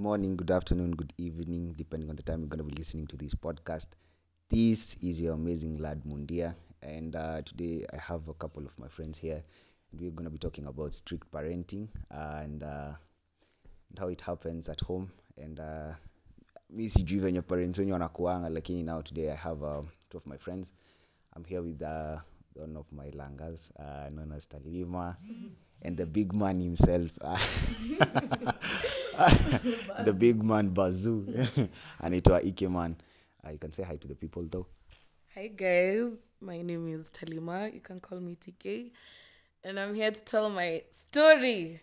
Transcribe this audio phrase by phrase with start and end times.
[0.00, 3.16] morning, good afternoon, good evening, depending on the time you're going to be listening to
[3.16, 3.86] this podcast.
[4.50, 8.88] This is your amazing lad Mundia, and uh, today I have a couple of my
[8.88, 9.42] friends here,
[9.92, 12.92] and we're going to be talking about strict parenting and, uh,
[13.88, 15.12] and how it happens at home.
[15.40, 15.94] And uh,
[16.70, 20.36] mi sijui venye parents wenye wanakuanga lakini now today i have uh, two of my
[20.38, 20.72] friends
[21.36, 22.18] i'm here with uh,
[22.54, 25.16] one of my langas uh, known as talima
[25.82, 27.18] and the big man himself
[30.04, 31.26] the big man bazoo
[32.04, 32.94] anaitwa ikeman
[33.44, 34.66] uh, you can say hi to the people though
[35.34, 37.74] Hi guys, my name is Talima.
[37.74, 38.92] You can call me TK,
[39.64, 41.80] and I'm here to tell my story.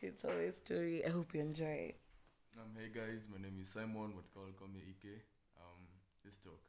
[0.00, 1.04] it's always story.
[1.04, 1.90] I hope you enjoy.
[1.90, 1.96] it.
[2.56, 5.20] Um, hey guys, my name is Simon, what call call me Ike.
[5.60, 5.80] Um,
[6.24, 6.60] let's talk.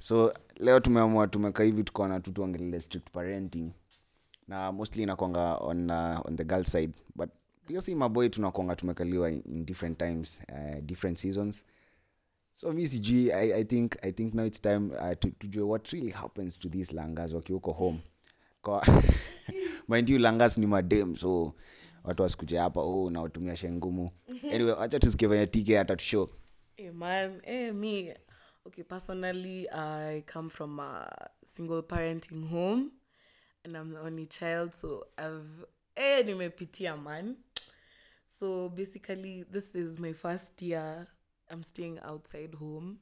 [0.00, 3.70] so leo tumeamua tumeka hivi tukaona tu tuongelele strict parenting
[4.48, 6.92] na mostly inakwanga on, uh, on the girl side.
[7.16, 7.28] But
[7.66, 11.64] pia si maboy tunakwanga tumekaliwa in different times uh, different seasons.
[12.54, 15.92] So mi sijui I, i think i think now it's time uh, to, tujue what
[15.92, 17.98] really happens to these langas wakiuko home.
[19.88, 21.54] Mind you langas ni madem so
[22.04, 24.10] watu wasikuja hapa oh nawatumia shengumu.
[24.52, 26.28] Anyway wacha tusikie venye tk hata tushow
[26.76, 28.14] Hey man, hey me.
[28.66, 31.08] Okay, personally, I come from a
[31.44, 32.92] single parenting home,
[33.64, 35.64] and I'm the only child, so I've
[35.96, 37.36] eh nimepitia man.
[38.38, 41.06] So basically, this is my first year.
[41.50, 42.98] I'm staying outside home,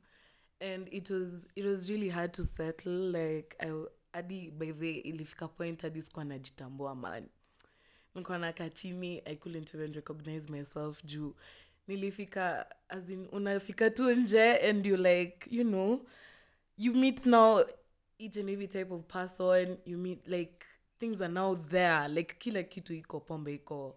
[0.61, 2.93] and it was it was really hard to settle.
[2.93, 3.71] Like I
[4.15, 7.29] hadi by the ilifika point hadi sikuwa najitambua man
[8.15, 11.35] nilikuwa nakaa chini i couldn't even recognize myself juu
[11.89, 16.07] nilifika as in unafika tu nje and you like you know
[16.79, 17.65] you meet now
[18.19, 20.65] each and every type of person you meet like
[20.99, 22.09] things are now there.
[22.09, 23.95] Like kila kitu iko pombe iko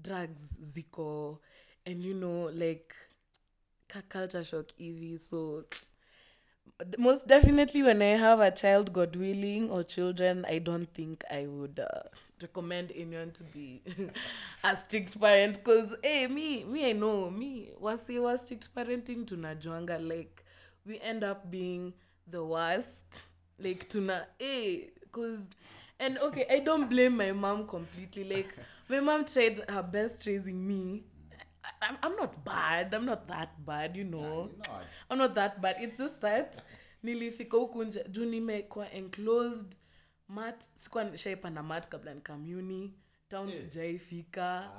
[0.00, 1.38] drugs ziko
[1.86, 2.94] and you know like
[3.88, 5.64] ka culture shock hivi so
[6.98, 11.46] most definitely when i have a child god willing or children i don't think i
[11.46, 12.02] would uh,
[12.42, 13.80] recommend anyone to be
[14.64, 15.54] a strict parent.
[15.64, 20.44] Because hey me me i know me wasi was strict parenting tunajuanga like
[20.84, 21.92] we end up being
[22.28, 23.24] the worst
[23.58, 25.48] like tuna hey because
[25.98, 28.24] and okay i don't blame my mom completely.
[28.24, 28.48] Like
[28.88, 31.04] my mom tried her best raising me.
[31.64, 32.92] I- I'm, I'm not bad.
[32.94, 34.50] I'm not that bad, you know.
[35.10, 35.76] I'm not that bad.
[35.80, 36.62] It's just that
[37.02, 39.76] nilifika huku nje juu nimekuwa enclosed
[40.28, 42.94] mat sikuwa shaipanda mat kabla nikamuni
[43.28, 44.70] town sijaifika.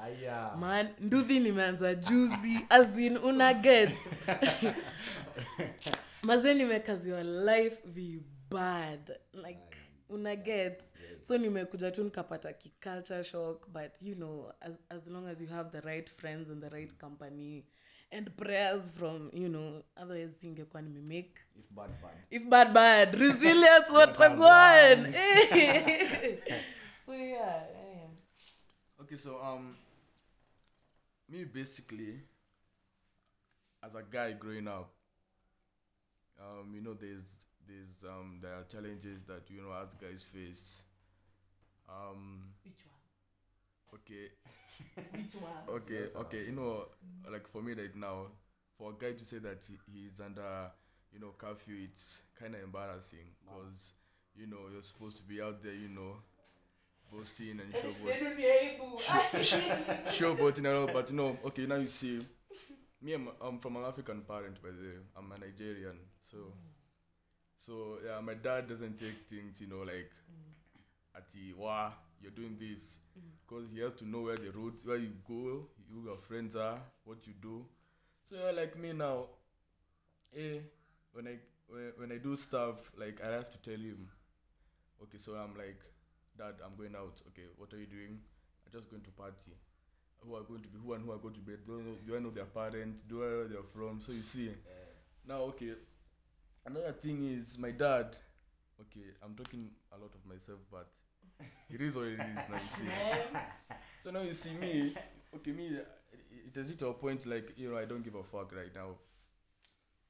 [0.60, 3.98] Man nduthi nimeanza juzi asin una get.
[6.24, 7.82] Mazee nimekaziwa life
[8.50, 9.78] vibad like
[10.10, 10.84] una get.
[11.20, 15.72] So nimekuja tu nikapata kiculture shock but you know as, as long as you have
[15.72, 17.66] the right friends and the right company
[18.12, 21.40] and prayers from you know otherwise singekuwa nimemake.
[22.32, 23.14] If bad bad.
[23.20, 25.06] Resilience watagwan
[27.06, 28.08] so yeah, yeah.
[29.02, 29.76] Okay, so um,
[31.30, 32.22] me basically,
[33.84, 34.90] as a guy growing up,
[36.40, 40.84] um, you know, there's there's um there are challenges that you know as guys face.
[41.88, 44.28] Um, which one okay,
[45.14, 46.46] which one okay, okay.
[46.48, 46.86] You know,
[47.32, 48.28] like for me right now,
[48.74, 50.72] for a guy to say that he, he's under
[51.14, 53.94] you know curfew, it's kind of embarrassing because
[54.36, 56.18] you know you're supposed to be out there, you know,
[57.12, 58.48] boasting and showboating.
[60.08, 62.26] showboating and all, but you know, okay, now you see,
[63.02, 64.98] me, I'm, I'm from an African parent, by the way.
[65.18, 66.38] I'm a Nigerian, so,
[67.58, 70.12] so yeah, my dad doesn't take things, you know, like,
[71.16, 73.00] at the wow, you're doing this,
[73.46, 76.80] because he has to know where the roads, where you go, who your friends are,
[77.04, 77.66] what you do.
[78.26, 79.26] So yeah, like me now,
[80.36, 80.60] eh,
[81.14, 84.08] when I when, when I do stuff, like I have to tell him,
[85.04, 85.80] okay, so I'm like,
[86.38, 87.22] Dad, I'm going out.
[87.30, 88.20] Okay, what are you doing?
[88.66, 89.54] I'm just going to party.
[90.20, 91.54] Who are going to be who and who are going to be?
[91.66, 93.04] Do I know, do I know their parents?
[93.08, 94.02] Do I know where they're from?
[94.02, 94.50] So you see,
[95.28, 95.74] now okay.
[96.66, 98.16] Another thing is my dad.
[98.82, 100.88] Okay, I'm talking a lot of myself, but
[101.70, 102.50] it is what it is.
[102.50, 102.88] Now you see.
[104.00, 104.94] So now you see me.
[105.36, 105.80] Okay, me.
[106.48, 108.96] It has hit a point like you know I don't give a fuck right now,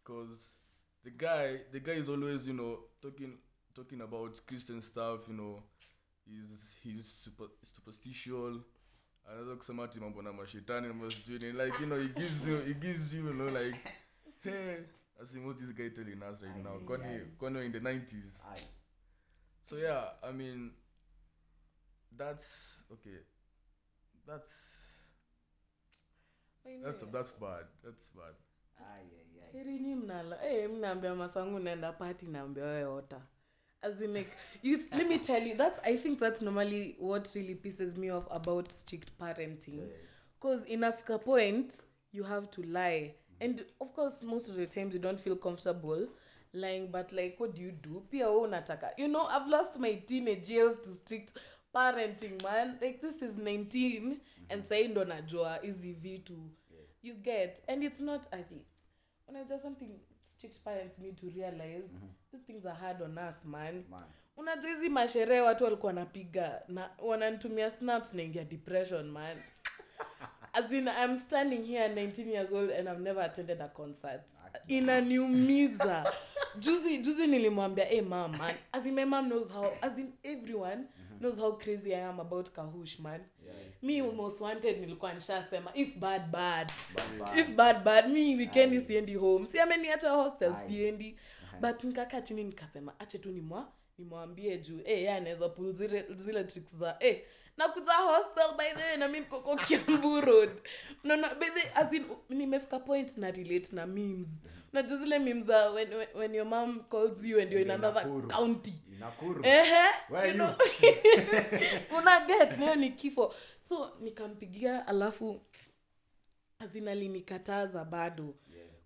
[0.04, 0.56] cause
[1.04, 3.38] the guy, the guy is always you know talking
[3.74, 5.28] talking about Christian stuff.
[5.30, 5.63] You know,
[6.25, 8.58] he's he's super superstitious.
[9.25, 12.74] anaweza kusema ati mambo na mashetani na masijui like you know he gives you he
[12.74, 13.80] gives you you know like
[14.44, 14.78] hey
[15.21, 16.77] as in what this guy telling us right now?
[16.85, 18.41] Kwani kwani in the 90s
[19.63, 20.71] so yeah i mean
[22.17, 23.19] that's okay.
[24.27, 24.50] That's
[26.83, 27.65] That's that's bad.
[27.83, 28.33] That's bad.
[28.79, 29.57] Ay, ay, ay.
[29.57, 33.21] heri ni mnala eh, hey, mnaambia masangu naenda pati naambia wewe ota
[33.81, 34.29] as in like
[34.63, 38.27] you let me tell you that's i think that's normally what really pisses me off
[38.31, 39.81] about strict parenting.
[40.41, 41.73] Because inafika point
[42.12, 46.08] you have to lie and of course most of the times you don't feel comfortable
[46.54, 48.02] lying but like what do you do?
[48.12, 48.92] Pia we unataka.
[48.98, 51.34] You know i've lost my teenage years to strict
[51.74, 52.78] parenting man.
[52.82, 54.18] Like this is 19
[54.50, 56.34] and sai ndo najua hizi vitu.
[57.04, 57.62] You get.
[57.68, 58.66] And it's not ati
[59.28, 59.90] unajua something
[60.22, 61.90] strict parents need to realize.
[62.32, 63.84] These things are hard on us man.
[63.90, 64.04] Man.
[64.38, 69.38] unajua hizi masherehe watu walikuwa wanapiga na wananitumia snaps naingia depression man
[70.56, 74.22] as in i'm standing here 19 years old and i've never attended a concert.
[74.68, 76.13] Inaniumiza.
[76.60, 78.56] Juzi juzi nilimwambia hey mam man.
[78.72, 80.84] As in my mom knows how as in everyone
[81.19, 83.22] knows how crazy i am about kahush man.
[83.81, 86.72] Me most wanted nilikuwa nishasema if bad bad.
[87.38, 89.46] If bad bad mi wikendi siendi home.
[89.48, 90.68] Si ameniacha hostel Aye.
[90.69, 91.16] siendi.
[91.62, 93.68] But nikakaa chini nikasema ache tu nimwa
[93.98, 97.22] nimwambie juu eh yeye anaweza pul zile, zile tricks za eh
[97.57, 100.50] nakuja hostel by the way na mi mkoko kiambu road.
[101.04, 104.42] Unaona by the as in nimefika point na relate na memes.
[104.74, 108.04] Unajua zile memes za when, when, when your mom calls you and you're in another
[108.06, 108.28] Nakuru.
[108.30, 108.74] county.
[109.44, 110.56] Ehe you know.
[111.98, 113.34] Una get nayo ni kifo.
[113.60, 115.42] So nikampigia alafu
[116.60, 118.36] azin alinikataza bado.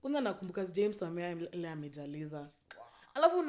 [0.02, 2.50] Kwanza nakumbuka james amea ile amejaliza.
[3.14, 3.40] Alafu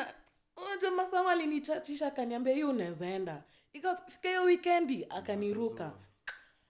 [0.56, 5.92] unajua masamu alinichachisha akaniambia hii unawezaenda ikafika hiyo wikendi akaniruka.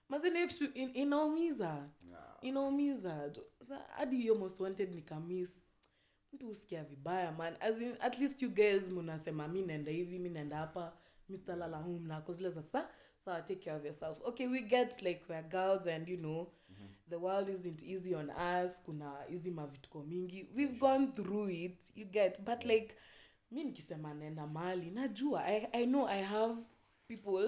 [0.09, 0.39] Mazini
[0.73, 1.89] in, inaumiza.
[2.41, 3.31] Inaumiza.
[3.95, 5.59] Hadi hiyo most wanted nikamis
[6.33, 7.55] mtu husikia vibaya man.
[7.59, 10.93] As in, at least you guys munasema mi naenda hivi mi naenda hapa
[11.29, 14.17] mistalala home nako zile za sa sawa take care of yourself.
[14.23, 16.51] Okay we get like we're girls and you know
[17.09, 18.81] the world isn't easy on us.
[18.85, 20.47] Kuna hizi mavituko mingi.
[20.55, 22.41] We've gone through it you get.
[22.41, 22.95] But like
[23.51, 26.55] mi nikisema naenda mali najua I, i know i have
[27.11, 27.45] people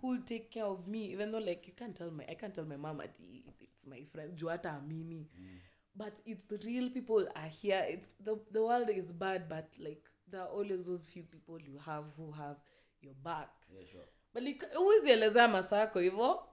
[0.00, 2.54] who will take care of me even though like you can't tell my i can't
[2.54, 3.16] tell my mom at
[3.60, 5.22] it's my friend juata amini.
[5.40, 5.58] Mm.
[5.96, 7.84] but it's the real people are here.
[7.88, 11.78] It's the, the world is bad but like there are always those few people you
[11.86, 12.56] have who have
[13.00, 13.50] your back.
[13.72, 14.08] Yeah, sure.
[14.32, 16.48] but like huwezi elezea masako hivo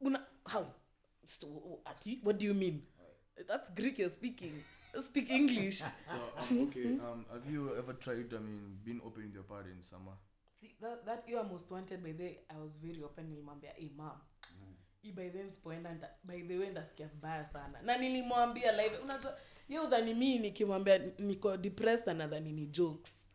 [0.00, 0.66] una how?
[1.24, 1.46] So,
[1.84, 2.20] ati?
[2.22, 2.82] What do you mean?
[3.46, 4.52] That's greek you're speaking.
[5.06, 5.82] Speak english.
[6.06, 8.32] So um, okay, um, have you ever tried?
[8.34, 10.16] I mean, being open with your parents, Sama?
[10.60, 14.18] See, that, that year most wanted by the i was very open nilimwambia hey mam
[15.04, 17.82] i by then sipoenda nita- by the way ndasikia vibaya sana.
[17.82, 19.38] Na nilimwambia live unajua
[19.68, 23.28] ye udhani mi nikimwambia niko depressed anadhani ni jokes.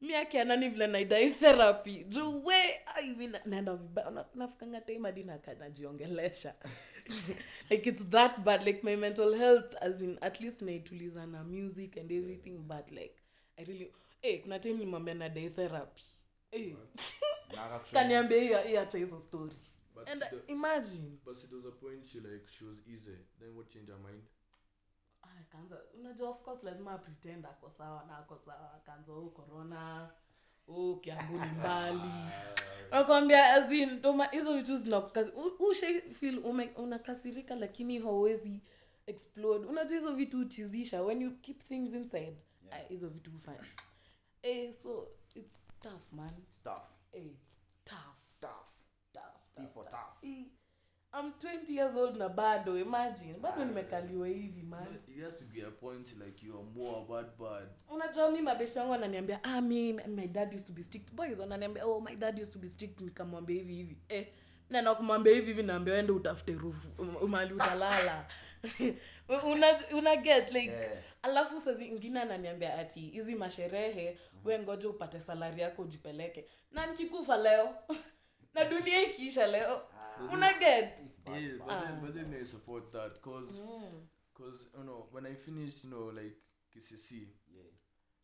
[0.00, 2.04] Mi anani vile naidai therapy.
[2.04, 2.54] Juu we
[2.94, 4.10] ai, mi na- naenda vibaya.
[4.10, 6.54] Na- nafikanga time hadi naka- najiongelesha.
[7.70, 8.62] Like it's that bad.
[8.66, 13.14] Like my mental health as in at least naituliza na music and everything but like
[13.56, 13.92] i really
[14.22, 16.02] hey, kuna time nimwambia nadai therapy
[16.50, 16.74] hey.
[17.92, 19.56] Kaniambia hiyo hiyo hata hizo story.
[19.94, 21.18] But and uh, imagine.
[21.24, 23.16] But it was a point she like she was easy.
[23.40, 24.22] Then what changed her mind?
[25.22, 28.74] Ah, akaanza unajua of course lazima pretend ako sawa na ako sawa.
[28.74, 30.10] Akaanza oh corona.
[30.68, 32.00] Oh kiambu ni mbali.
[32.90, 34.78] Nakwambia azin doma hizo vitu
[36.12, 36.38] feel
[36.76, 38.60] unakasirika lakini hauwezi
[39.06, 39.66] explode.
[39.66, 42.36] Unajua hizo vitu uchizisha when you keep things inside
[42.70, 43.64] ah, hizo vitu hufanya.
[44.42, 46.88] Eh, so it's tough man It's tough.
[47.12, 48.70] Hey, it's tough Tough.
[49.14, 49.92] tough, T for tough.
[49.92, 50.46] tough.
[51.14, 55.62] I'm 20 years old na bado imagine bado nimekaliwa hivi man It has to be
[55.62, 57.68] a point like you are more bad, bad.
[57.90, 61.86] unajua mi mabeshi wangu ananiambia ah, mi my dad used to be strict boys wananiambia
[61.86, 64.26] oh my dad used to be strict nikamwambia hivi hivi eh
[64.70, 68.26] na kumwambia hivi hivi naambia wende utafute rufu um- mali utalala
[69.52, 69.66] una,
[69.96, 71.02] una get like Yeah.
[71.22, 76.46] alafu saa zingine ananiambia ati hizi masherehe we ngoja upate salari yako ujipeleke.
[76.70, 77.74] Na nikikufa leo
[78.54, 79.82] na dunia ikiisha leo
[80.32, 80.98] una get.
[81.26, 81.80] Yeah, but Ah.
[81.84, 83.60] then, but then I support that cause,
[84.34, 86.36] cause you know when I finish, you know, like
[86.74, 87.62] KCC, Yeah.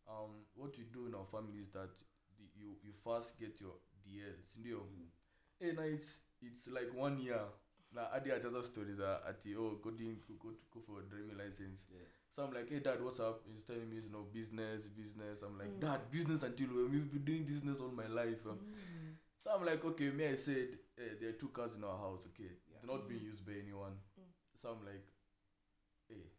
[0.06, 1.90] um, what we do in our family is that
[2.38, 3.74] the, you you first get your
[4.06, 4.86] dl sindio
[5.60, 7.44] Eh, na it's it's like one year.
[7.94, 11.36] Na hadi achaza stories are at oh go doing go, go, go for a driving
[11.36, 11.86] license.
[11.92, 12.00] Yeah.
[12.30, 13.42] So I'm like, hey dad, what's up?
[13.46, 15.42] He's telling me, you know, business, business.
[15.42, 18.46] I'm like, dad, business until when we've been doing business all my life.
[18.48, 18.58] Um,
[19.38, 22.26] So I'm like, okay, me, I said, eh, there are two cars in our house,
[22.30, 22.52] okay?
[22.70, 23.98] They're not being used by anyone.
[24.56, 25.02] So I'm like,
[26.08, 26.30] hey,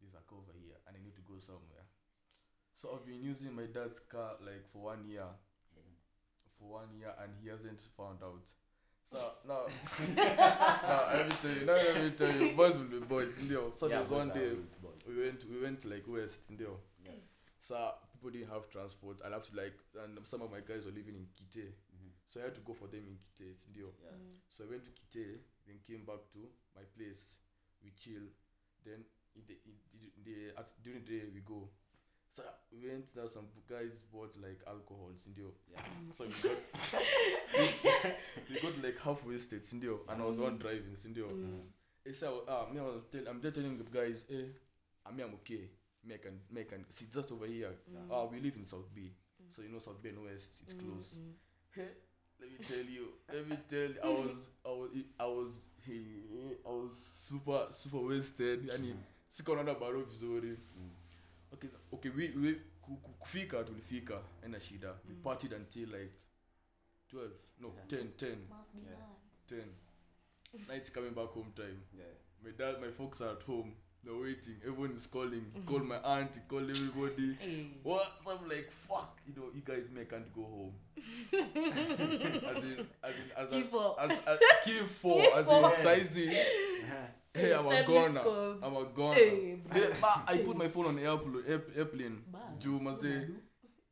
[0.00, 1.84] there's a car over here and I need to go somewhere.
[2.74, 5.28] So I've been using my dad's car like for one year.
[6.58, 8.48] For one year and he hasn't found out.
[9.06, 9.66] So now,
[10.16, 11.64] now every tell you.
[11.64, 12.56] Now let me tell you.
[12.56, 13.72] Boys will be boys, ndio.
[13.78, 14.50] So Yeah, there was one day
[15.06, 16.74] we went we went like west, ndio.
[17.04, 17.12] Yeah.
[17.60, 17.76] So
[18.12, 19.18] people didn't have transport.
[19.24, 21.70] I'll have to like and some of my guys were living in Kite.
[21.94, 22.10] Mhm.
[22.26, 23.94] So I had to go for them in Kite, ndio.
[24.02, 24.18] Yeah.
[24.48, 26.40] So I went to Kite, then came back to
[26.74, 27.38] my place.
[27.84, 28.26] We chill.
[28.84, 29.04] Then
[29.36, 31.68] in the, in the, in the at, during the day we go.
[32.36, 35.50] So we went now some guys bought like alcohol, ndio.
[35.72, 35.80] Yeah.
[36.16, 36.58] So we got
[38.50, 41.28] we got like half wasted, ndio, and I was the one driving, ndio.
[41.32, 41.60] Mm.
[42.06, 44.52] Eh, so ah, me I was tell, I'm just telling the guys, eh,
[45.06, 45.70] I mean I'm okay.
[46.04, 46.84] Me I can, me I can.
[46.90, 47.72] See, just over here.
[47.90, 48.10] Mm.
[48.12, 49.10] Ah, we live in South Bay,
[49.50, 51.16] so you know South Bay and West, it's Mm, close.
[51.18, 51.32] mm.
[51.74, 51.88] Hey,
[52.40, 54.90] let me tell you, let me tell you, I was, I was,
[55.20, 56.04] I was, hey,
[56.66, 58.68] I was super, super wasted.
[58.68, 58.94] Yani,
[59.30, 60.50] siko naona baro vizuri.
[60.78, 60.90] Mm.
[61.54, 61.68] Okay,
[62.08, 64.94] okay, we, we, ku- ku- kufika tulifika, ena shida.
[65.08, 65.22] We Mm.
[65.22, 66.12] partied until like
[67.10, 67.86] 12, no, Yeah.
[67.88, 69.06] 10, 10, Must Yeah.
[69.48, 69.74] 10.
[70.68, 71.82] Nights coming back home time.
[71.96, 72.04] Yeah.
[72.42, 73.74] My dad, my folks are at home.
[74.04, 74.56] They're waiting.
[74.64, 75.50] Everyone is calling.
[75.52, 76.34] He called my aunt.
[76.36, 77.34] He called everybody.
[77.40, 77.66] Hey.
[77.82, 78.06] What?
[78.24, 79.20] So I'm like, fuck.
[79.26, 80.74] You know, you guys may can't go home.
[81.32, 83.96] as in, as in, as in, four.
[84.00, 86.30] as, as key four, as in sizing.
[87.36, 88.20] Hey, I'm a goner.
[88.62, 89.14] I'm a goner.
[89.14, 89.88] Hey, Hey,
[90.26, 91.42] I put my phone on airplane.
[91.76, 92.18] Airplane.
[92.58, 93.28] Juu maze.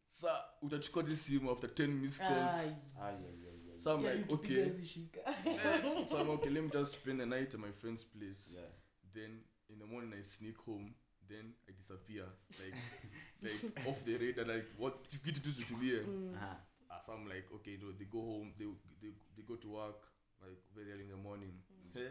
[0.08, 0.28] Sa
[0.62, 2.60] utachukua this simu after 10 missed calls.
[2.60, 2.70] Ay,
[3.00, 3.78] Ah, yeah, yeah, yeah.
[3.78, 4.62] So I'm yeah, like, okay.
[4.62, 6.50] Eh, so I'm okay.
[6.50, 8.52] Let me just spend the night at my friend's place.
[8.54, 8.70] Yeah.
[9.14, 10.94] then in the morning I sneak home,
[11.28, 12.24] then I disappear,
[12.60, 12.74] like
[13.42, 16.00] like off the radar, like what kitu tu tutulie.
[16.02, 16.34] Mm.
[16.34, 16.56] Uh-huh.
[16.90, 18.66] Ah, So I'm like, okay, no, they go home, they
[19.02, 20.00] they they go to work
[20.42, 21.52] like very early in the morning.
[21.94, 22.10] Hey,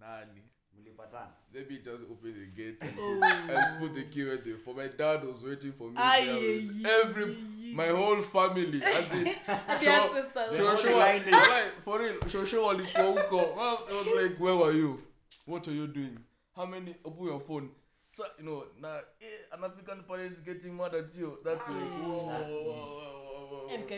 [0.00, 0.42] nani?
[0.78, 1.32] Mlipatana.
[1.54, 3.20] Let me just open the gate and, Oh.
[3.50, 4.58] and put the key right there.
[4.58, 5.94] For my dad was waiting for me.
[5.96, 7.72] Ay, there every ay.
[7.74, 10.56] my whole family, as in The ancestors.
[10.56, 11.32] show whole show lineage.
[11.32, 15.02] like, for real show show walikuwa huko well, it was like where were you
[15.46, 16.18] what are you doing
[16.56, 17.70] how many open your phone
[18.10, 22.02] so you know now eh, an african parents getting mad at you that's like Ay.
[22.06, 22.66] whoa, That's whoa, it.
[22.66, 23.27] whoa, whoa,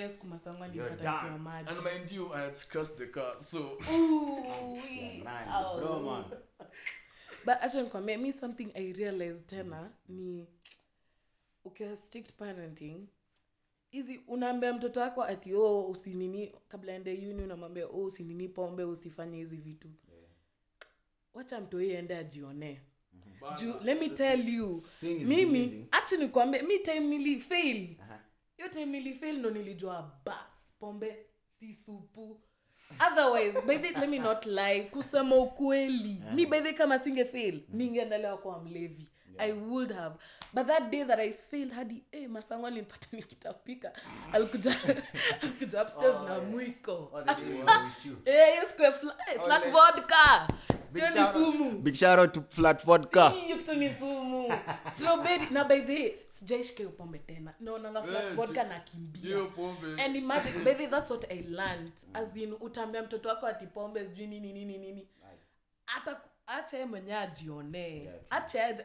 [0.09, 1.23] siku masangwa You're nilipata done.
[1.23, 1.69] nikiwa maji.
[1.71, 3.59] and mind you i had scratched the car so.
[4.91, 6.25] Yeah, man.
[7.45, 10.47] but acha nikwambie mi something i realized tena ni
[11.65, 13.07] ukiwa strict parenting
[13.91, 19.37] hizi unaambia mtoto wako ati oh usinini kabla ende uni unamwambia oh usinini pombe usifanye
[19.37, 19.89] hizi vitu.
[21.35, 22.81] Wacha mtoi ende ajionee.
[23.59, 25.87] Juu let me tell you mimi believing.
[26.19, 28.21] nikwambia mi time nilifail Aha.
[28.61, 32.41] Hiyo time nilifail ndo nilijua bas pombe si supu.
[33.13, 37.63] Otherwise by the let me not lie kusema ukweli mi by the kama singe fail
[37.69, 39.09] ningeendelewa kuwa mlevi
[39.41, 40.17] i would have.
[40.53, 43.93] But that day that i failed hadi hey, masangu alinipata nikitapika.
[44.33, 44.71] Alikuja
[45.43, 47.93] alikuja upstairs Oh, na yeah.
[48.07, 48.17] you.
[48.25, 48.89] Eh, hiyo siku ya
[49.33, 50.49] eh, flat vodka.
[50.95, 51.71] Hiyo ni sumu.
[51.71, 53.29] Big shout out to Flat Vodka.
[53.29, 54.53] hiyo kitu ni sumu.
[54.95, 55.47] Strawberry.
[55.51, 57.55] Na by the way, sijaishika hiyo pombe tena.
[57.61, 59.39] Naonanga flat Eh, vodka ju- nakimbia.
[60.05, 61.93] and imagine by the way, that's what i learned.
[62.15, 65.09] As in utaambia mtoto wako ati pombe sijui nini nini nini.
[65.87, 66.21] Hata
[66.51, 68.03] acha ye mwenyewe ajionee.
[68.03, 68.85] Yeah, acha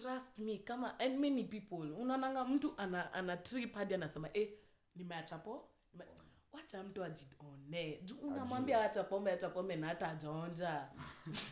[0.00, 1.92] trust me kama and many people.
[1.92, 4.48] Unaonanga mtu ana, ana trip hadi anasema eh,
[4.96, 6.04] nimeacha po nime...
[6.52, 7.96] wacha mtu ajionee.
[8.02, 10.88] Juu unamwambia acha pombe acha pombe na hata ajaonja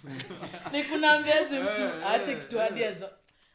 [0.73, 3.11] nikunaambia je mtu aache kitu hadi ajo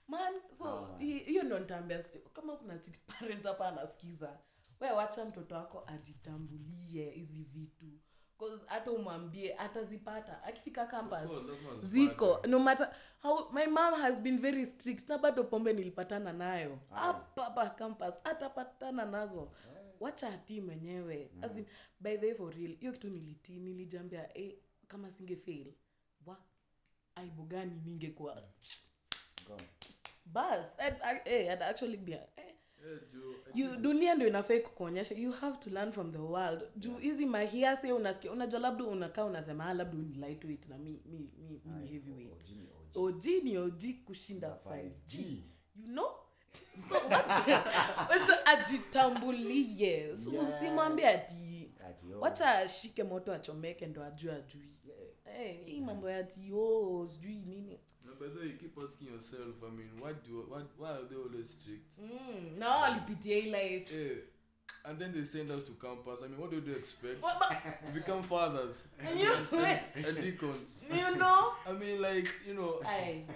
[0.07, 4.39] man so hiyo ndo nitaambia kama kuna parent hapa anasikiza
[4.79, 7.85] we wacha mtoto wako ajitambulie hizi vitu
[8.65, 10.43] hata umwambie atazipata.
[10.43, 11.31] Akifika campus
[11.81, 12.41] ziko.
[12.47, 12.89] no matter
[13.21, 15.09] how my mom has been very strict.
[15.09, 16.79] Na bado pombe nilipatana nayo.
[16.93, 19.51] Hapa hapa campus atapatana nazo.
[19.99, 21.29] Wacha atii mwenyewe.
[21.41, 21.65] As in,
[21.99, 24.55] by the way for real hiyo kitu nilitii nilijambia eh,
[24.87, 25.73] kama singe fail
[26.25, 26.37] wa
[27.15, 28.43] aibu gani ningekuwa?
[30.25, 32.54] Bas I'd, I, eh, I'd actually be eh, Eh,
[33.53, 35.15] you dunia ndio inafai kukuonyesha.
[35.15, 36.63] You have to learn from the world.
[36.75, 38.31] Juu hizi mahiasi unasikia.
[38.31, 42.43] Unajua labda unakaa unasema ah, labda ni lightweight na mi, mi, mi, mi ni heavyweight.
[42.95, 45.37] Og ni og kushinda 5g
[45.75, 46.11] you know?
[46.89, 47.63] So wacha
[48.09, 50.15] wacha ajitambulie.
[50.15, 50.47] So Yeah.
[50.47, 52.19] usimwambie ati Ati, oh.
[52.19, 54.74] wacha ashike moto achomeke ndo ajue ajui
[55.39, 57.79] Eh, hii mambo ya ati oh, sijui nini.
[58.05, 61.05] No, by the way you keep asking yourself i mean why do why, why are
[61.09, 61.97] they always strict?
[61.99, 63.95] Mm, na wao walipitia hii life.
[64.11, 64.17] Eh
[64.87, 66.19] and then they send us to campus.
[66.23, 67.21] I mean what do they expect?
[67.23, 68.87] What, but, become fathers.
[68.99, 69.33] And you,
[70.07, 70.87] and deacons.
[70.93, 71.53] You know?
[71.67, 73.25] I mean like you know Aye.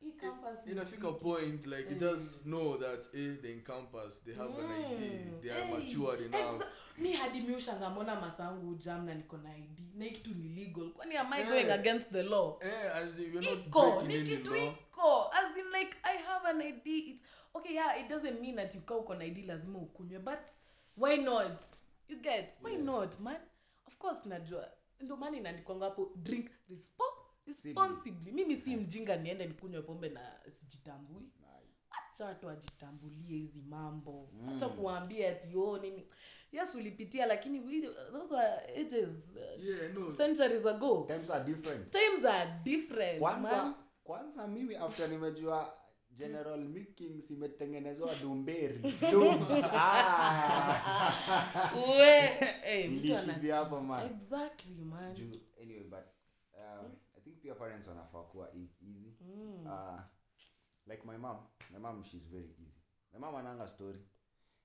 [0.00, 4.34] hii campus ni inafika point like you just know that eh, they in campus they
[4.34, 5.00] have an id
[5.42, 6.54] they are Hey, matured enough.
[6.60, 6.66] exa-
[6.98, 10.90] mi hadi mi ushangamona masangu jam na niko na id na hii kitu ni legal.
[10.92, 11.48] Kwani am i Eh.
[11.48, 12.58] going against the law?
[12.62, 14.64] Eh, as in, you're not iko breaking ni any kitu law.
[14.72, 15.30] iko.
[15.32, 17.20] As in like i have an id it,
[17.54, 20.40] okay yeah it doesn't mean that ukaa uko na id lazima ukunywe but
[20.96, 21.64] why not?
[22.08, 23.40] You get why not man?
[23.86, 24.68] Of course najua.
[25.00, 27.04] Ndo maana inaandikwa hapo drink respo
[27.46, 28.32] responsibly.
[28.32, 31.22] mimi si mjinga niende nikunywe pombe na sijitambui
[32.20, 34.28] acha watu wajitambulie hizi mambo.
[34.46, 36.06] Hata kuwaambia ati oh nini?
[36.52, 37.80] Yes ulipitia lakini we,
[38.12, 40.10] those were ages uh, yeah no.
[40.10, 41.04] centuries ago.
[41.08, 41.90] Times are different.
[41.90, 43.40] Times are different man.
[43.42, 43.74] kwanza
[44.04, 45.74] kwanza mimi after nimejua
[46.10, 48.80] general meetings imetengenezwa dumberi.
[49.72, 50.74] Ah.
[53.56, 55.14] hapo man exactly man.
[55.14, 56.04] Ju, anyway but
[56.54, 59.14] um, i think pia parents wanafaa kuwa easy.
[59.20, 59.66] Mm.
[59.66, 60.00] uh,
[60.86, 61.36] like my mom
[61.72, 62.72] my mom she's very easy
[63.12, 63.98] my mom ananga story.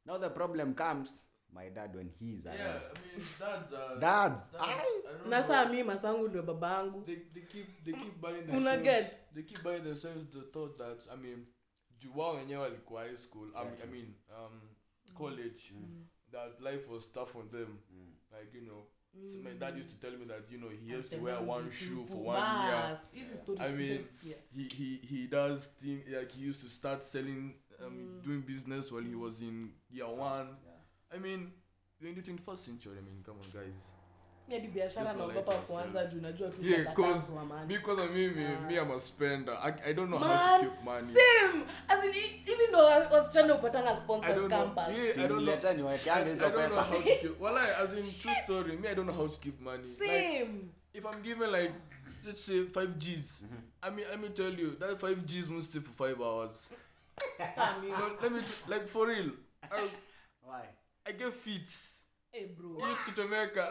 [0.06, 4.50] Now the problem comes my dad when he's around yeah i mean dads are Dads,
[4.52, 5.48] dads I don't na know.
[5.48, 7.02] saa mi masangu ndio babangu.
[7.06, 9.34] They, they keep they keep buying themselves get?
[9.34, 11.46] they keep buying themselves the thought that I mean
[12.00, 14.62] juu wao wenyewe walikuwa high school I, mean- I mean um
[15.18, 15.74] college
[16.32, 17.78] that life was tough on them.
[18.32, 18.88] Like you know
[19.24, 21.70] so my dad used to tell me that you know he has to wear one
[21.72, 22.72] shoe for one year.
[22.72, 23.14] Bas,
[23.60, 24.36] I mean, yeah.
[24.54, 29.04] he he he does thing like he used to start selling um doing business while
[29.04, 30.48] he was in year one.
[31.14, 31.52] I mean
[32.02, 33.94] we're in the 21st century I mean come on guys
[34.48, 37.32] Mi hadi biashara naogopa kuanza juu najua tu yeah cause
[37.68, 40.84] because of me me, me I'm a spender I, I don't know how to keep
[40.84, 45.28] money same as in hi- hivi ndo wa- wasichana upatanga I sponsors campus Yeah, I
[45.28, 45.62] don't know.
[45.62, 45.70] simleta
[46.16, 47.40] I, hizo pesa how to keep.
[47.42, 49.84] Well, as in true story, me, I don't know how to keep money.
[50.00, 50.48] Like,
[50.94, 51.72] if I'm given like,
[52.26, 53.42] let's say five G's,
[53.82, 56.70] I mean, let me tell you that five G's won't stay for five hours.
[57.82, 59.32] No, let me t- like for real.
[59.72, 59.88] I,
[60.44, 60.64] Why?
[61.08, 61.70] I get feet.
[62.38, 62.86] Eh, bro.
[62.86, 63.12] You to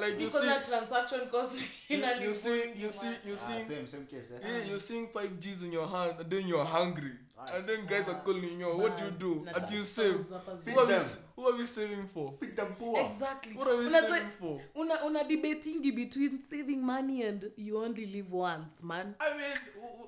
[0.00, 0.38] like you see,
[0.70, 3.16] transaction cost you, you see, you see, man.
[3.26, 4.38] you Ah, same same case eh?
[4.42, 7.12] Yeah, seeing five G's in your hand, and then you're hungry,
[7.52, 8.66] and then guys uh, are calling you.
[8.66, 9.44] What do you do?
[9.44, 10.26] na you save.
[10.28, 10.94] Who are, we,
[11.36, 12.32] who are we saving for?
[12.40, 13.00] Pick them poor.
[13.04, 14.60] exactly What are we una saving for?
[14.76, 19.56] una una debating between saving money and you only live once man I mean,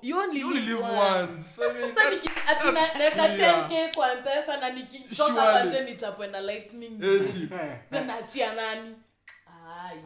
[0.01, 1.57] You only you only live live once.
[1.57, 1.59] once.
[1.61, 3.63] I mean, Sasa that's- niki- ati na- that's naeka clear.
[3.63, 7.47] 10k kwa mpesa na nikitoka pate nichapwe lightning Eti.
[7.89, 8.95] Sasa naachia nani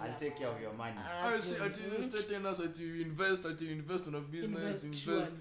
[0.04, 0.98] I'll take care of your money.
[0.98, 1.56] Ah, I see.
[1.56, 4.84] Until you start telling us that you invest, until you invest in a business, Invest,
[4.84, 5.32] invest.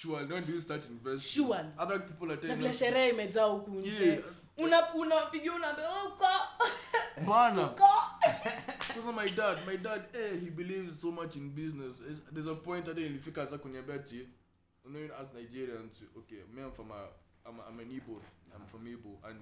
[0.00, 0.26] Sure.
[0.26, 1.44] When do you start investing?
[1.44, 1.68] Surely.
[1.78, 4.22] Other people are na vile sherehe imejaa huku nje Yeah.
[4.58, 6.26] Una- unapigia unaambia "Oh, uko
[7.26, 7.68] Bana.
[8.94, 11.96] Because my dad, my dad, eh, he believes so much in business.
[12.32, 14.16] There's a point hata nilifika sasa kuniambia ati,
[14.84, 17.08] you know, as Nigerians, okay, me I'm from a,
[17.46, 18.20] I'm, I'm an Igbo,
[18.54, 19.40] I'm from Igbo, and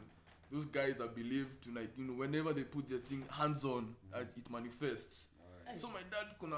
[0.53, 3.95] those guys are believed to like, you know, whenever they put their thing hands on,
[4.13, 5.29] as it manifests.
[5.67, 5.81] right.
[5.81, 6.57] So my dad kuna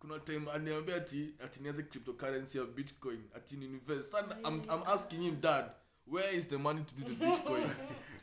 [0.00, 3.22] kuna time aniambia ati ati nianze cryptocurrency ya bitcoin.
[3.34, 5.64] Ati ni invest Sasa I'm, I'm asking him dad
[6.06, 7.70] where is the money to do the bitcoin?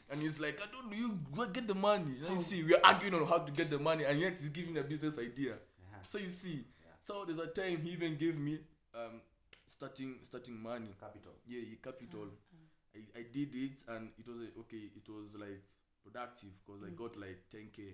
[0.09, 2.15] And he's like i don't know you get the money.
[2.25, 4.77] And you see we're arguing on how to get the money and yet he's giving
[4.77, 5.53] a business idea.
[6.01, 6.65] So you see
[7.01, 8.59] so there's a time he even gave me
[8.95, 9.21] um
[9.67, 10.95] starting starting money.
[10.99, 11.33] Capital.
[11.45, 12.21] yeah capital.
[12.23, 12.55] Uh-huh,
[12.95, 13.01] uh-huh.
[13.15, 15.61] I, I did it and it was a, okay it was like
[16.03, 16.95] productive because i mm.
[16.95, 17.93] got like 10k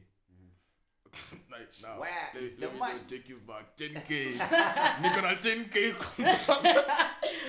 [1.51, 2.93] like now Where let, is let the me money?
[2.93, 3.75] not take you back.
[3.77, 4.33] 10k
[5.01, 5.95] niko na 10k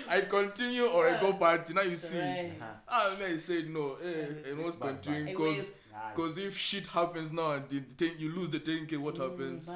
[0.08, 1.74] i continue or i go party.
[1.74, 2.18] Now you see.
[2.18, 2.52] Right.
[2.88, 3.96] ah man I said no.
[4.04, 5.34] Eh, I must Back, continue back.
[5.36, 5.70] because
[6.14, 9.70] because if shit happens now and the, the 10, you lose the 10k what happens?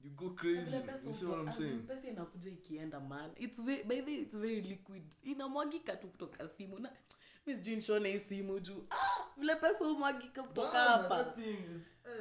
[0.00, 0.76] you go crazy.
[1.06, 1.82] You see what i'm saying?
[1.86, 5.02] pesa inakuja ikienda man it's very, by the way, it's very liquid.
[5.24, 6.90] Inamwagika tu kutoka simu na
[7.48, 8.86] mi sijui nishone hii simu juu.
[8.90, 11.34] Ah, vile pesa umwagika kutoka hapa.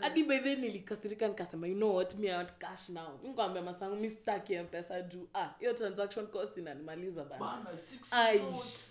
[0.02, 2.16] hadi by the nilikasirika nikasema you know what?
[2.16, 3.20] Me I want cash now.
[3.24, 5.28] Nikwambia masangu mi sitaki mpesa juu.
[5.34, 7.66] Ah hiyo transaction cost inanimaliza bana.
[8.12, 8.86] Aish.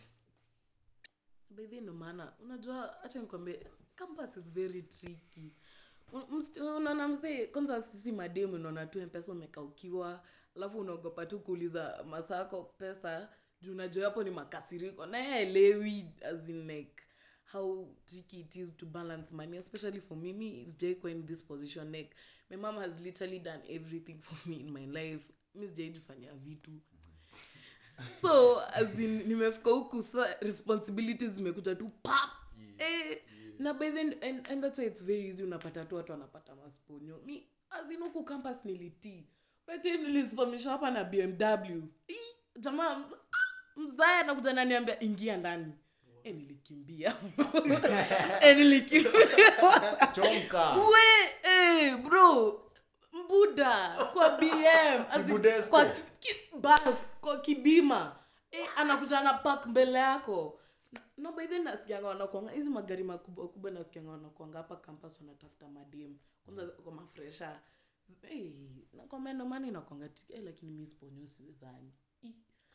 [1.51, 5.53] by ndo maana unajua hata nikwambie campus is very tricky.
[6.57, 10.23] Unaona mzee kwanza sisi mademu unaona tu mpesa umekaukiwa
[10.57, 13.29] alafu unaogopa tu kuuliza masako pesa
[13.61, 15.03] juu unajua hapo ni makasiriko.
[15.05, 17.03] As in like
[17.53, 20.67] how tricky it is to balance money especially for mimi
[21.03, 22.11] me in this position like
[22.51, 25.31] my mom has literally done everything for me in my life.
[25.55, 26.71] Mi sijaijifanyia vitu.
[28.21, 32.31] So as in nimefika huku sa responsibilities zimekuja tu pap!
[32.79, 33.23] Eh,
[33.59, 37.21] na by then and, and that's why it's very easy unapata tu watu wanapata masponyo.
[37.25, 39.27] Mi as in huku campus nilitii.
[39.85, 41.83] Nilisimamishwa hapa na bmw
[42.61, 43.09] jamaa
[43.77, 45.73] mzae anakuja naniambia ingia ndani.
[46.25, 47.17] E, nilikimbia.
[48.41, 49.13] E, nilikimbia.
[50.91, 51.03] We
[51.43, 52.63] eh, bro
[53.13, 55.05] mbuda kwa bm
[55.71, 58.17] kwa ki, ki, bas kwa kibima.
[58.51, 60.61] E, anakuja na pak mbele yako.
[61.17, 66.17] No by then nasikianga wanakwanga hizi magari makubwa kubwa nasikianga wanakwanga hapa campus wanatafuta madem
[66.45, 67.61] kwanza kwa mafresha
[68.23, 68.51] hey,
[68.93, 71.93] nakwambia ndo maana inakwanga eh, lakini mi siponyo siwezani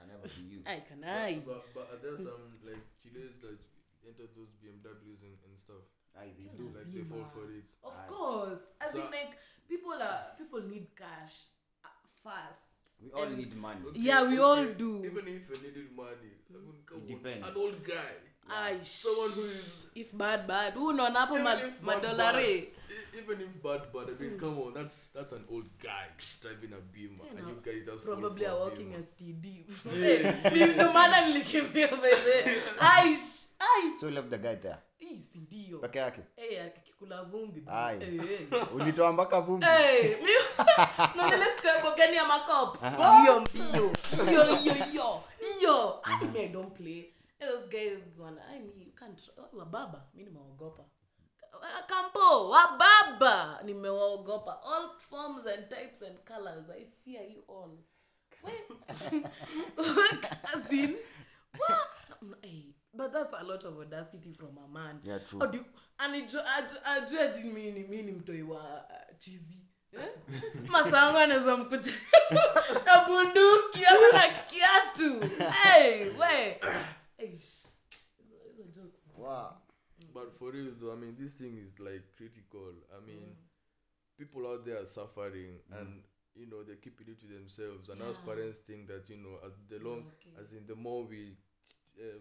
[0.01, 0.59] Can never be you.
[0.65, 3.57] ai kanai But, but are there some like chiles that
[4.01, 5.85] enter those BMWs and, and stuff?
[6.17, 6.65] Aye, they do.
[6.73, 7.69] Like they fall for it.
[7.85, 9.37] of course as in So- like
[9.69, 11.53] people are people need cash
[11.85, 13.81] uh, fast We all And- need money.
[13.95, 14.89] Yeah, we all do.
[15.05, 17.47] Even if you needed money, I mean, come It on, depends.
[17.49, 18.13] An old guy.
[18.49, 20.73] Ai, Someone who is if bad bad.
[20.73, 22.33] Who unaona hapo even ma- if bad, madolari?
[22.33, 24.09] Bad, e- even if bad, bad.
[24.09, 26.07] I mean, come on, that's that's an old guy
[26.41, 28.97] driving a Beamer, and you guys just fall probably are Beamer.
[28.99, 29.65] as td
[30.75, 32.13] ndo maana nilikimbia by
[32.79, 34.77] ai sh- ai So you left the guy there.
[34.99, 35.79] Ih, ndio.
[35.79, 36.21] Peke yake.
[36.37, 38.01] Eh, akikula vumbi Eh,
[38.51, 38.67] eh.
[38.75, 39.65] Ulitoa mpaka vumbi.
[41.63, 45.23] Ya bogani ya macops hiyo hiyo hiyo hiyo
[45.59, 46.01] hiyo.
[46.35, 50.83] I don't play those guys wana I mean, you can't oh, wababa mi nimewaogopa.
[51.87, 54.61] Kampo wababa nimewaogopa.
[54.63, 57.71] All forms and types and colors i fear you all.
[58.89, 59.11] As
[60.71, 60.95] in,
[61.57, 61.77] what?
[62.21, 64.99] No, hey, but that's a lot of audacity from a man.
[65.03, 65.39] Yeah, true.
[65.39, 65.63] Do
[67.43, 69.57] mi ni- mtoi wa uh, chizi.
[69.93, 70.07] Eh?
[70.67, 71.93] masango anaweza mkuja.
[72.85, 75.19] Na bunduki ama na kiatu.
[75.63, 76.59] Hey, we
[77.31, 77.67] Eish.
[78.17, 78.99] Hizo- hizo jokes.
[79.17, 79.61] Wow.
[80.13, 82.73] But for real though, I mean, this thing is like critical.
[82.97, 83.35] I mean,
[84.17, 86.03] people out there are suffering, and
[86.35, 87.89] you know they keep it to themselves.
[87.89, 88.25] And us Yeah.
[88.25, 90.33] parents think that you know, as the long, Okay.
[90.41, 91.37] as in the more we
[91.99, 92.19] uh,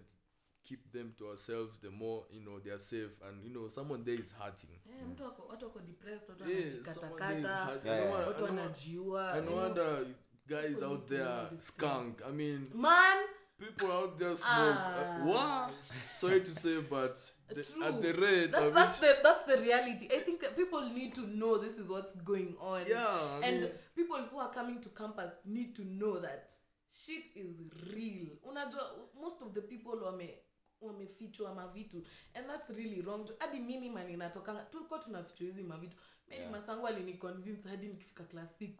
[0.62, 3.18] keep them to ourselves, the more you know they are safe.
[3.22, 4.78] And you know, someone there is hurting.
[4.90, 7.86] Eh, mtu wako- watu wako depressed watu Yeah, someone there is wanajikatakata hurting.
[7.86, 8.20] Yeah, I know yeah.
[8.20, 10.06] why- watu I wanajiua I no wonder
[10.46, 12.20] guys out need to know there these skunk.
[12.22, 13.24] I mean, man
[13.60, 14.76] people out there smoke.
[14.78, 15.20] Ah.
[15.20, 15.84] Uh, what?
[15.84, 17.16] Sorry to say, but
[17.54, 17.84] the, True.
[17.84, 21.26] at the rate that's, that's the that's the reality i think that people need to
[21.26, 23.06] know this is what's going on yeah,
[23.42, 26.52] I and mean, people who are coming to campus need to know that
[26.88, 27.56] shit is
[27.94, 28.82] real unajua
[29.20, 30.38] most of the people wame
[30.80, 32.02] wamefichwa mavitu
[32.34, 35.96] and that's really wrong hadi mimi mani natokanga tulikuwa tunafichwa hizi mavitu
[36.28, 36.52] meni Yeah.
[36.52, 38.70] masangu aliniconvince hadi nikifika class 6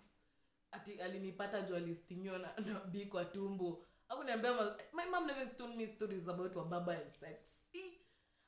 [0.73, 5.77] ati alinipata juu alistinyo na, na b kwa tumbo akuniambia ma- my mom never told
[5.77, 7.49] me stories about wababa and sex.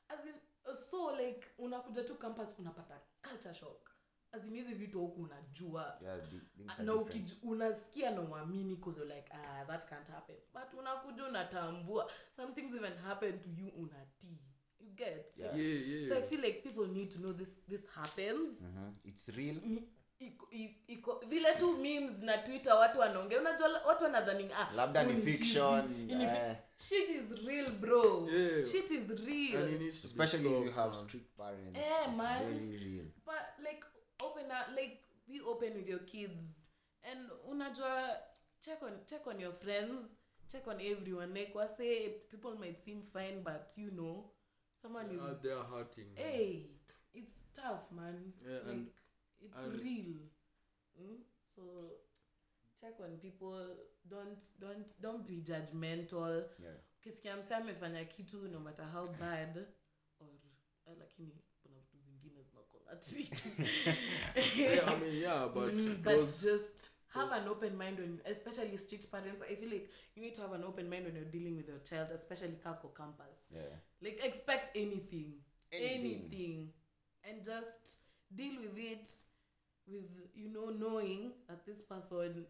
[0.09, 0.33] As in,
[0.89, 3.89] so like unakuja tu campus unapata culture shock.
[4.31, 5.99] Azin in hizi vitu huku unajua.
[6.01, 6.93] Yeah, the na
[7.43, 10.35] unasikia na uamini cause like ah, that can't happen.
[10.53, 14.39] But unakuja unatambua some things even happen to you unatii.
[14.79, 15.59] You get Yeah.
[15.59, 16.07] yeah, yeah.
[16.07, 18.61] so i feel like people need to know this this happens.
[18.61, 18.93] Mhm.
[19.03, 19.61] It's real.
[20.23, 20.47] Iko-
[20.87, 25.87] iko vile tu memes na twitter watu wanaongea unajua watu wanadhani ah, Labda ni fiction,
[26.05, 26.55] ni eh.
[26.75, 28.63] shit is real bro Yeah.
[28.65, 31.77] shit is real Especially if you have strict parents.
[31.77, 32.43] Eh, it's man.
[32.53, 33.05] very real.
[33.25, 33.83] but like
[34.23, 36.59] open up like be open with your kids
[37.11, 38.17] and unajua
[38.59, 40.11] check on check on your friends
[40.47, 44.31] check on everyone like wase people might seem fine but you know
[44.81, 46.05] someone is are hurting.
[46.13, 46.23] man.
[46.23, 46.65] hey
[47.13, 48.87] it's tough man Yeah, like and-
[49.45, 50.15] it's and- real
[50.99, 51.17] mm?
[51.55, 51.91] so
[52.81, 53.67] check on people
[54.09, 56.75] don't don't don't be judgmental Yeah.
[56.99, 59.57] ukisikia msee amefanya kitu no matter how bad
[60.19, 60.27] or
[60.85, 62.91] eh, lakini kuna vitu zingine zinakonga
[64.57, 68.77] yeah, I mean, yeah, but Mm, but those, just have an open mind when especially
[68.77, 71.55] strict parents i feel like you need to have an open mind when you're dealing
[71.57, 73.77] with your child especially kako campus Yeah.
[74.01, 75.33] like expect anything
[75.71, 75.99] Anything.
[75.99, 76.73] anything
[77.23, 77.99] and just
[78.35, 79.07] deal with it
[79.87, 82.45] with you know knowing that this person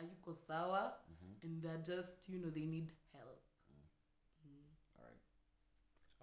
[0.00, 0.94] ayuko sawa
[1.42, 3.40] and they're just you know they need help
[4.98, 5.20] All right.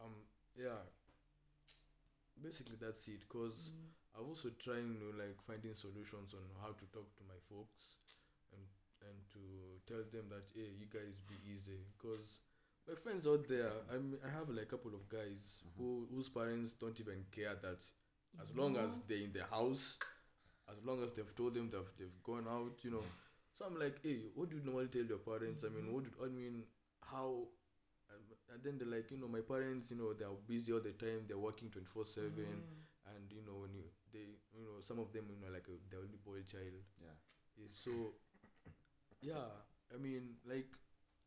[0.04, 0.13] um,
[0.58, 0.82] yeah.
[2.41, 3.28] Basically, that's it.
[3.28, 3.89] Cause Mm.
[4.15, 7.95] I've also trying to like finding solutions on how to talk to my folks,
[8.54, 8.63] and
[9.08, 9.41] and to
[9.88, 11.80] tell them that hey, you guys be easy.
[12.02, 12.39] Cause
[12.88, 16.30] my friends out there, I mean, I have like a couple of guys who whose
[16.30, 17.82] parents don't even care that
[18.41, 19.98] as long as they're in the house,
[20.71, 23.03] as long as they've told them that they've gone out, you know.
[23.53, 25.63] So I'm like, hey, what do you normally tell your parents?
[25.65, 26.63] I mean, what do, I mean,
[27.01, 27.47] how?
[28.12, 30.93] And, and then they're like, you know, my parents, you know, they're busy all the
[30.93, 31.25] time.
[31.27, 32.63] They're working twenty four seven,
[33.15, 35.73] and you know, when you they, you know, some of them, you know, like uh,
[35.77, 36.73] a, the only boy child.
[37.01, 37.13] Yeah.
[37.58, 37.91] Yeah, So,
[39.21, 39.49] yeah,
[39.93, 40.67] I mean, like,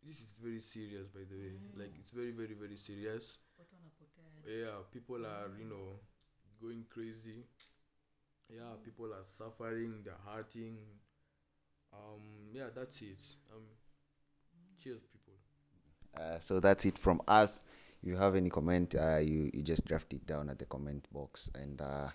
[0.05, 3.39] this is very serious by the way like it's very very very serious
[4.47, 5.99] yeah people are you know
[6.61, 7.45] going crazy
[8.49, 10.77] yeah people are suffering they're hurting
[11.93, 12.21] um
[12.53, 13.21] yeah that's it
[13.55, 13.63] um
[14.83, 15.19] cheers people
[16.13, 17.63] Uh, so that's it from us.
[18.03, 21.09] If you have any comment, uh, you, you just draft it down at the comment
[21.11, 21.49] box.
[21.57, 22.09] And uh,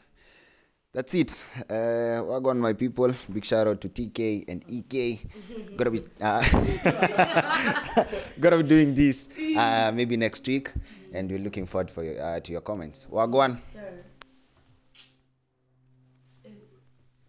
[0.94, 1.34] that's it.
[1.66, 3.10] Uh, Wagwan, my people.
[3.34, 5.18] Big shout out to TK and EK.
[5.78, 6.42] Gotta be, uh,
[8.40, 10.70] gotta be doing this uh, maybe next week.
[11.12, 13.08] And we're looking forward for your, uh, to your comments.
[13.10, 13.58] Wagwan.